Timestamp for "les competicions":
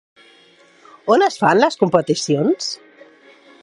1.63-2.75